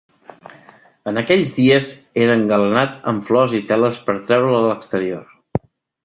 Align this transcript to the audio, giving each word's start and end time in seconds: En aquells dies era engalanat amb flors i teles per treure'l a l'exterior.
En 1.09 1.19
aquells 1.21 1.49
dies 1.57 1.89
era 2.23 2.37
engalanat 2.41 2.95
amb 3.11 3.27
flors 3.27 3.53
i 3.59 3.61
teles 3.73 3.99
per 4.09 4.15
treure'l 4.31 4.57
a 4.61 4.63
l'exterior. 4.69 5.63